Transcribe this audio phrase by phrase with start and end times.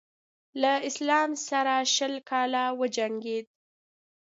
[0.61, 3.47] له اسلام سره شل کاله وجنګېد.